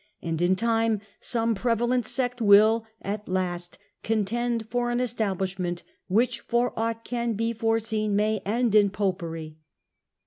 [0.23, 6.73] and in time some prevalent sect will, at last, contend for an establishment, which, for
[6.75, 9.57] aught can be foreseen, may end in Popery.